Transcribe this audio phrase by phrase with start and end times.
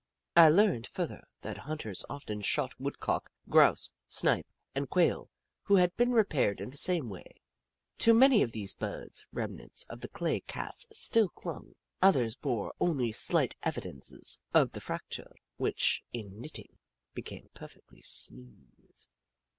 [0.35, 5.29] I learned, further, that hunters often shot Woodcock, Grouse, Snipe, and Quail
[5.65, 7.35] who had been repaired in the same way.
[7.99, 13.11] To many of these Birds remnants of the clay casts still clung; others bore only
[13.11, 16.79] slight evidences of the fracture, which, in knitting,
[17.13, 19.05] became per fectly smooth.